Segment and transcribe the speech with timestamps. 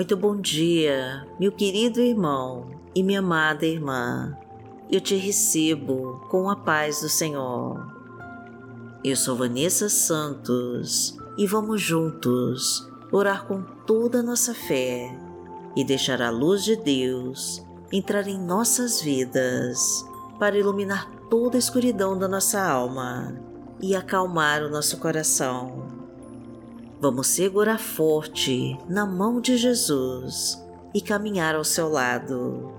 [0.00, 4.34] Muito bom dia, meu querido irmão e minha amada irmã.
[4.90, 7.86] Eu te recebo com a paz do Senhor.
[9.04, 15.14] Eu sou Vanessa Santos e vamos juntos orar com toda a nossa fé
[15.76, 17.62] e deixar a luz de Deus
[17.92, 20.02] entrar em nossas vidas
[20.38, 23.38] para iluminar toda a escuridão da nossa alma
[23.78, 25.89] e acalmar o nosso coração.
[27.00, 32.70] Vamos segurar forte na mão de Jesus e caminhar ao seu lado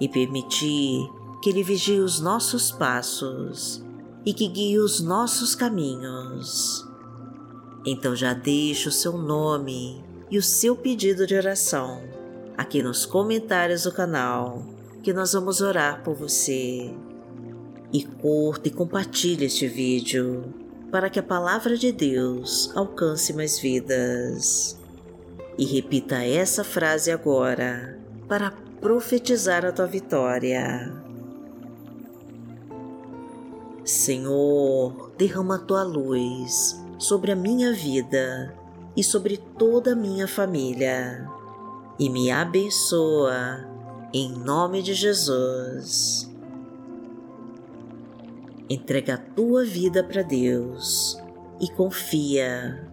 [0.00, 1.10] e permitir
[1.42, 3.84] que Ele vigie os nossos passos
[4.24, 6.86] e que guie os nossos caminhos.
[7.84, 12.00] Então já deixe o seu nome e o seu pedido de oração
[12.56, 14.64] aqui nos comentários do canal
[15.02, 16.94] que nós vamos orar por você.
[17.92, 20.65] E curta e compartilhe este vídeo
[20.96, 24.78] para que a palavra de Deus alcance mais vidas.
[25.58, 30.90] E repita essa frase agora para profetizar a tua vitória.
[33.84, 38.54] Senhor, derrama a tua luz sobre a minha vida
[38.96, 41.30] e sobre toda a minha família
[41.98, 43.68] e me abençoa
[44.14, 46.34] em nome de Jesus
[48.68, 51.16] entrega a tua vida para Deus
[51.60, 52.88] e confia.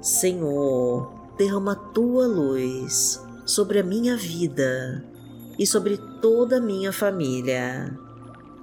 [0.00, 5.04] Senhor, derrama a tua luz sobre a minha vida
[5.58, 7.98] e sobre toda a minha família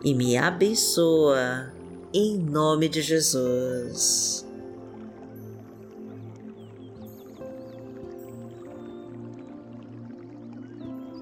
[0.03, 1.71] e me abençoa
[2.13, 4.45] em nome de Jesus.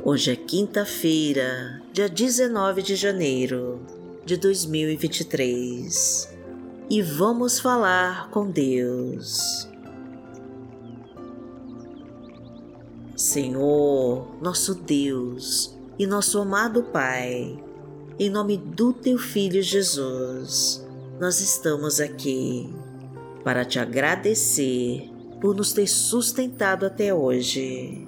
[0.01, 3.98] Hoje é quinta-feira, dia 19 de janeiro
[4.29, 6.37] de 2023
[6.87, 9.67] e vamos falar com Deus.
[13.15, 17.57] Senhor, nosso Deus e nosso amado Pai,
[18.19, 20.87] em nome do Teu Filho Jesus,
[21.19, 22.71] nós estamos aqui
[23.43, 25.09] para te agradecer
[25.41, 28.07] por nos ter sustentado até hoje.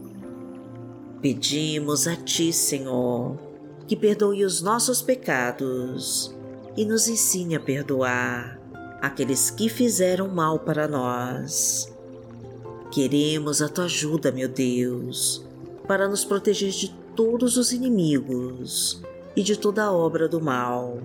[1.19, 3.50] Pedimos a Ti, Senhor,
[3.91, 6.33] que perdoe os nossos pecados
[6.77, 8.57] e nos ensine a perdoar
[9.01, 11.93] aqueles que fizeram mal para nós.
[12.89, 15.45] Queremos a tua ajuda, meu Deus,
[15.85, 19.01] para nos proteger de todos os inimigos
[19.35, 21.01] e de toda obra do mal.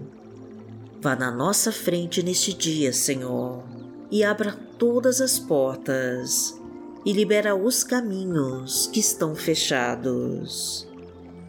[1.00, 3.64] Vá na nossa frente neste dia, Senhor,
[4.12, 6.56] e abra todas as portas
[7.04, 10.86] e libera os caminhos que estão fechados.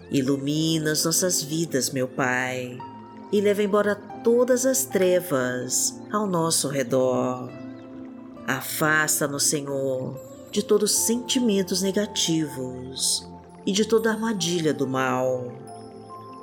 [0.10, 2.78] Ilumina as nossas vidas, meu Pai,
[3.32, 7.50] e leva embora todas as trevas ao nosso redor.
[8.48, 10.18] Afasta-nos, Senhor,
[10.52, 13.28] de todos os sentimentos negativos
[13.66, 15.54] e de toda armadilha do mal.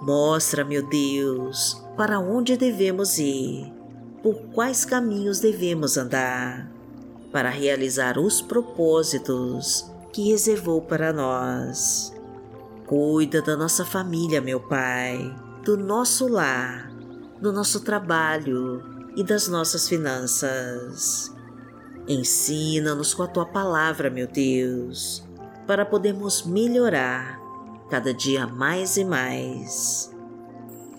[0.02, 3.72] Mostra, meu Deus, para onde devemos ir,
[4.22, 6.70] por quais caminhos devemos andar,
[7.32, 12.13] para realizar os propósitos que reservou para nós.
[12.96, 15.34] Cuida da nossa família, meu Pai,
[15.64, 16.92] do nosso lar,
[17.42, 18.84] do nosso trabalho
[19.16, 21.34] e das nossas finanças.
[22.06, 25.24] Ensina-nos com a tua palavra, meu Deus,
[25.66, 27.40] para podermos melhorar
[27.90, 30.14] cada dia mais e mais.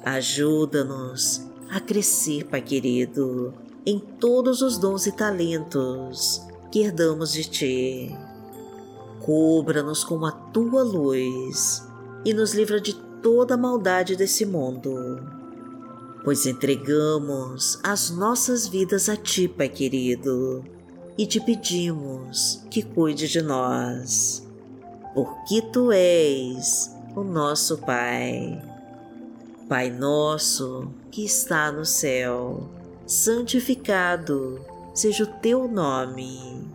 [0.04, 3.54] Ajuda-nos a crescer, Pai querido,
[3.86, 8.25] em todos os dons e talentos que herdamos de Ti
[9.25, 11.84] Cubra-nos com a tua luz
[12.24, 12.94] e nos livra de
[13.24, 15.19] toda a maldade desse mundo,
[16.24, 20.64] pois entregamos as nossas vidas a ti, Pai querido,
[21.18, 24.47] e te pedimos que cuide de nós,
[25.16, 28.61] porque tu és o nosso Pai.
[29.67, 32.70] Pai nosso que está no céu,
[33.08, 34.64] santificado
[34.94, 36.75] seja o teu nome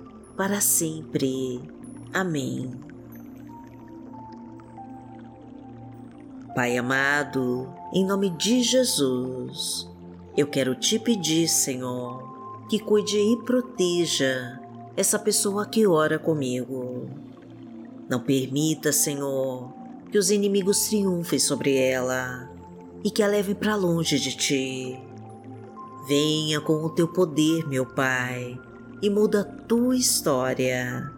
[0.41, 1.61] para sempre.
[2.11, 2.71] Amém.
[6.55, 9.87] Pai amado, em nome de Jesus,
[10.35, 14.59] eu quero te pedir, Senhor, que cuide e proteja
[14.97, 17.07] essa pessoa que ora comigo.
[18.09, 19.71] Não permita, Senhor,
[20.11, 22.49] que os inimigos triunfem sobre ela
[23.03, 24.99] e que a levem para longe de ti.
[26.07, 28.59] Venha com o teu poder, meu Pai,
[29.01, 31.11] e muda a tua história.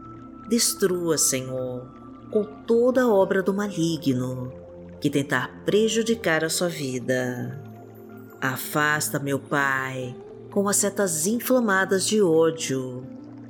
[0.48, 1.88] Destrua, Senhor,
[2.32, 4.52] com toda a obra do maligno
[5.00, 7.62] que tentar prejudicar a sua vida.
[8.40, 10.16] Afasta, meu Pai,
[10.50, 13.06] com as setas inflamadas de ódio,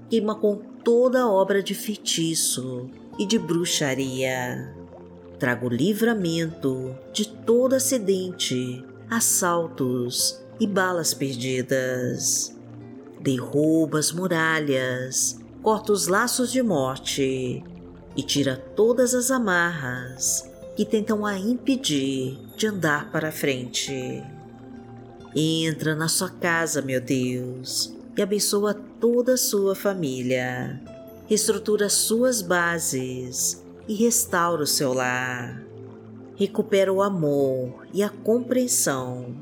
[0.09, 2.89] queima com toda a obra de feitiço
[3.19, 4.73] e de bruxaria.
[5.37, 12.52] Trago livramento de todo acidente, assaltos e balas perdidas.
[13.23, 17.63] Derruba as muralhas, corta os laços de morte
[18.15, 24.21] e tira todas as amarras que tentam a impedir de andar para frente.
[25.35, 30.79] Entra na sua casa, meu Deus, e abençoa toda a sua família
[31.27, 35.63] reestrutura suas bases e restaura o seu lar.
[36.35, 39.35] Recupera o amor e a compreensão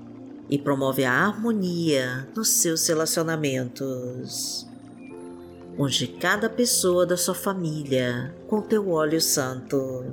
[0.50, 4.68] e promove a harmonia nos seus relacionamentos.
[5.78, 10.06] Unge cada pessoa da sua família com teu óleo santo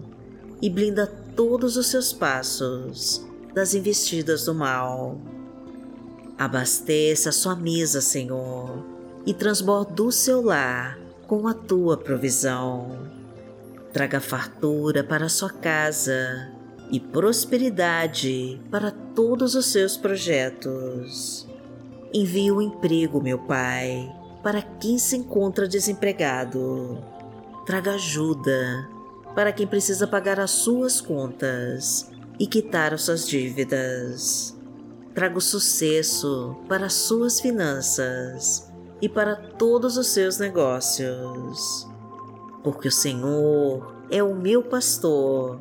[0.63, 5.21] e blinda todos os seus passos das investidas do mal.
[6.39, 8.85] Abasteça a sua mesa, Senhor,
[9.27, 13.09] e transborda o seu lar com a tua provisão.
[13.93, 16.58] Traga fartura para a sua casa
[16.91, 21.47] e prosperidade para todos os seus projetos.
[22.13, 24.11] Envie um emprego, meu Pai,
[24.43, 26.99] para quem se encontra desempregado.
[27.67, 28.89] Traga ajuda
[29.35, 34.57] para quem precisa pagar as suas contas e quitar as suas dívidas.
[35.15, 38.71] Traga o sucesso para as suas finanças
[39.03, 41.87] e para todos os seus negócios.
[42.63, 45.61] Porque o Senhor é o meu pastor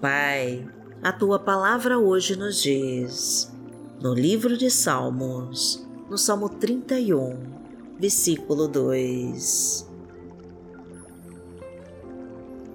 [0.00, 0.64] Pai,
[1.02, 3.52] a tua palavra hoje nos diz,
[4.00, 7.36] no livro de Salmos, no Salmo 31,
[7.98, 9.88] versículo 2.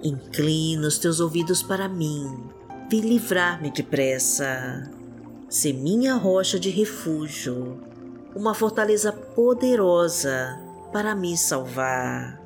[0.04, 2.28] Inclina os teus ouvidos para mim,
[2.90, 4.92] vem livrar-me depressa.
[5.48, 7.80] Se minha rocha de refúgio,
[8.36, 10.60] uma fortaleza poderosa
[10.92, 12.43] para me salvar.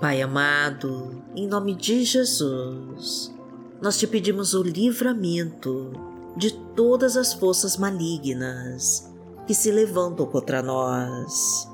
[0.00, 3.30] Pai amado, em nome de Jesus,
[3.82, 5.92] nós te pedimos o livramento
[6.34, 9.12] de todas as forças malignas
[9.46, 11.68] que se levantam contra nós.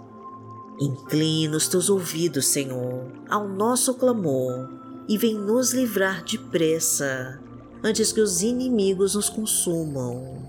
[0.80, 4.70] Inclina os teus ouvidos, Senhor, ao nosso clamor
[5.08, 7.40] e vem nos livrar depressa
[7.80, 10.42] antes que os inimigos nos consumam.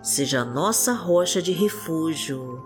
[0.00, 2.62] Seja a nossa rocha de refúgio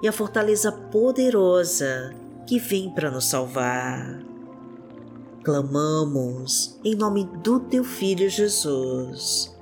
[0.00, 2.14] e a fortaleza poderosa
[2.46, 4.22] que vem para nos salvar.
[5.42, 9.54] Clamamos em nome do Teu Filho Jesus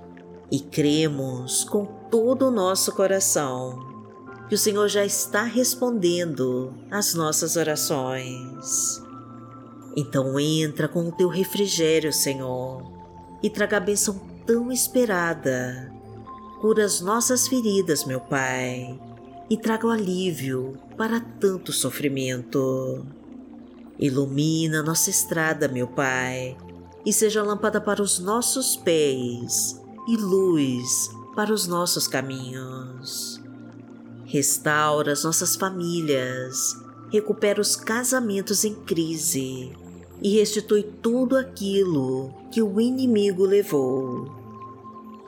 [0.51, 3.95] e cremos com todo o nosso coração
[4.49, 9.03] que o Senhor já está respondendo às nossas orações.
[9.97, 12.83] Então entra com o teu refrigério, Senhor,
[13.43, 15.93] e traga a bênção tão esperada.
[16.61, 18.99] Cura as nossas feridas, meu Pai,
[19.49, 23.05] e traga o alívio para tanto sofrimento.
[23.99, 26.57] Ilumina nossa estrada, meu Pai,
[27.05, 33.41] e seja lâmpada para os nossos pés e luz para os nossos caminhos.
[34.25, 36.77] Restaura as nossas famílias,
[37.11, 39.73] recupera os casamentos em crise
[40.23, 44.44] e restitui tudo aquilo que o inimigo levou.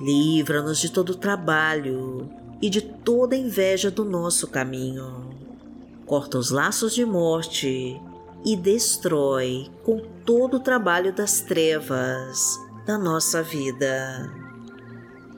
[0.01, 2.29] Livra-nos de todo trabalho
[2.61, 5.31] e de toda inveja do nosso caminho.
[6.05, 8.01] Corta os laços de morte
[8.45, 14.33] e destrói com todo o trabalho das trevas da nossa vida.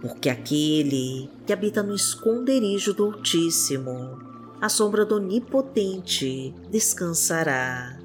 [0.00, 4.18] Porque aquele que habita no esconderijo do Altíssimo,
[4.60, 7.98] a sombra do Onipotente descansará.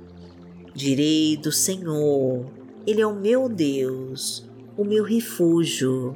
[0.74, 2.46] Direi do Senhor,
[2.86, 6.16] Ele é o meu Deus, o meu refúgio,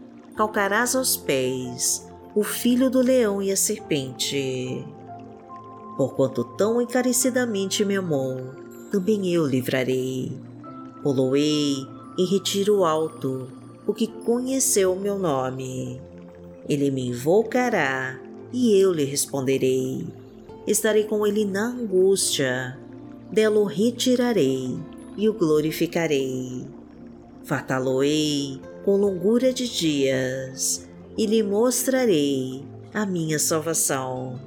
[0.35, 4.85] calcarás aos pés o filho do leão e a serpente.
[5.97, 8.37] Porquanto tão encarecidamente me amou,
[8.91, 10.31] também eu livrarei.
[11.03, 11.85] Poloei
[12.17, 13.47] em retiro alto,
[13.85, 15.99] o que conheceu o meu nome.
[16.69, 18.19] Ele me invocará
[18.53, 20.07] e eu lhe responderei.
[20.65, 22.77] Estarei com ele na angústia,
[23.31, 24.77] dela o retirarei
[25.17, 26.65] e o glorificarei.
[27.43, 34.39] Fartá-lo-ei com longura de dias e lhe mostrarei a minha salvação.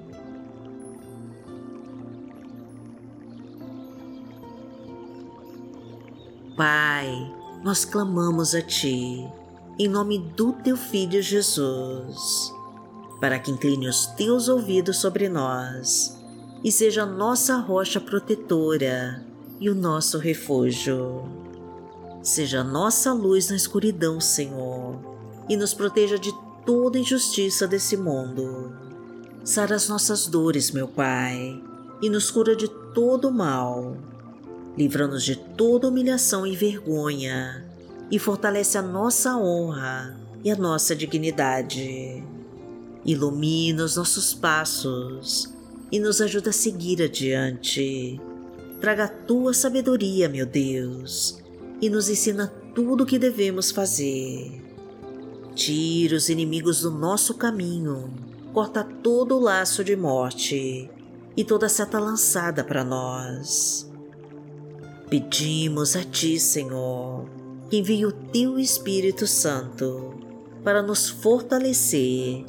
[6.57, 7.09] Pai,
[7.65, 9.29] nós clamamos a Ti,
[9.79, 12.53] em nome do Teu Filho Jesus,
[13.21, 16.17] para que incline os Teus ouvidos sobre nós
[16.63, 19.25] e seja nossa rocha protetora
[19.59, 21.44] e o nosso refúgio.
[22.25, 24.99] Seja nossa luz na escuridão, Senhor,
[25.49, 26.33] e nos proteja de
[26.67, 28.75] toda injustiça desse mundo.
[29.45, 31.63] Sara as nossas dores, meu Pai,
[32.03, 33.97] e nos cura de todo mal
[34.77, 37.65] livra-nos de toda humilhação e vergonha
[38.11, 42.23] e fortalece a nossa honra e a nossa dignidade.
[43.05, 45.53] Ilumina os nossos passos
[45.91, 48.21] e nos ajuda a seguir adiante.
[48.81, 51.43] Traga a tua sabedoria, meu Deus,
[51.85, 54.63] e nos ensina tudo o que devemos fazer.
[55.55, 58.13] Tira os inimigos do nosso caminho,
[58.53, 60.91] corta todo o laço de morte
[61.37, 63.93] e toda seta lançada para nós
[65.15, 67.27] Pedimos a Ti, Senhor,
[67.71, 70.15] que envie o Teu Espírito Santo
[70.65, 72.45] para nos fortalecer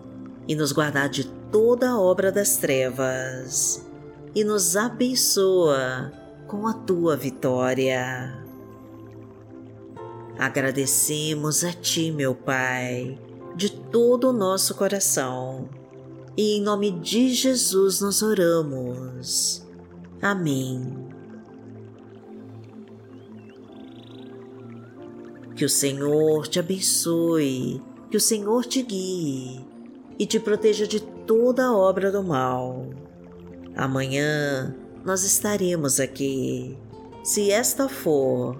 [0.48, 3.86] e nos guardar de toda a obra das trevas
[4.34, 6.12] e nos abençoa
[6.48, 8.45] com a Tua vitória.
[10.38, 13.18] Agradecemos a Ti, meu Pai,
[13.56, 15.70] de todo o nosso coração
[16.38, 19.66] e em nome de Jesus nós oramos.
[20.22, 21.06] Amém.
[25.56, 29.66] Que o Senhor te abençoe, que o Senhor te guie
[30.20, 32.90] e te proteja de toda obra do mal.
[33.74, 34.76] Amanhã
[35.06, 36.78] nós estaremos aqui,
[37.24, 38.60] se esta for